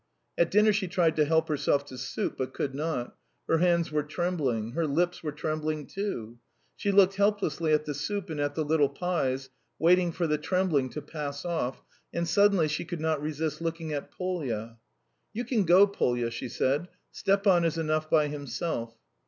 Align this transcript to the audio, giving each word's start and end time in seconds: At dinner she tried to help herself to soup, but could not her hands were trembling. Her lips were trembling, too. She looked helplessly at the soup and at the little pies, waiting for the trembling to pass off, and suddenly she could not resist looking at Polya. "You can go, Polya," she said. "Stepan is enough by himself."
At 0.35 0.49
dinner 0.49 0.73
she 0.73 0.87
tried 0.87 1.15
to 1.17 1.25
help 1.25 1.47
herself 1.47 1.85
to 1.85 1.95
soup, 1.95 2.33
but 2.39 2.55
could 2.55 2.73
not 2.73 3.15
her 3.47 3.59
hands 3.59 3.91
were 3.91 4.01
trembling. 4.01 4.71
Her 4.71 4.87
lips 4.87 5.21
were 5.21 5.31
trembling, 5.31 5.85
too. 5.85 6.39
She 6.75 6.91
looked 6.91 7.17
helplessly 7.17 7.71
at 7.71 7.85
the 7.85 7.93
soup 7.93 8.31
and 8.31 8.39
at 8.39 8.55
the 8.55 8.65
little 8.65 8.89
pies, 8.89 9.51
waiting 9.77 10.11
for 10.11 10.25
the 10.25 10.39
trembling 10.39 10.89
to 10.93 11.03
pass 11.03 11.45
off, 11.45 11.83
and 12.11 12.27
suddenly 12.27 12.67
she 12.67 12.83
could 12.83 12.99
not 12.99 13.21
resist 13.21 13.61
looking 13.61 13.93
at 13.93 14.09
Polya. 14.09 14.79
"You 15.33 15.45
can 15.45 15.65
go, 15.65 15.85
Polya," 15.85 16.31
she 16.31 16.49
said. 16.49 16.87
"Stepan 17.11 17.63
is 17.63 17.77
enough 17.77 18.09
by 18.09 18.27
himself." 18.27 18.97